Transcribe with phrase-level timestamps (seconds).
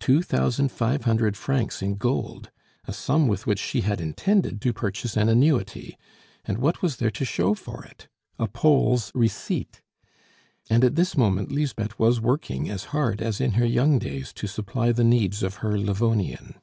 [0.00, 2.50] Two thousand five hundred francs in gold!
[2.86, 5.98] a sum with which she had intended to purchase an annuity;
[6.46, 8.08] and what was there to show for it?
[8.38, 9.82] A Pole's receipt!
[10.70, 14.46] And at this moment Lisbeth was working as hard as in her young days to
[14.46, 16.54] supply the needs of her Livonian.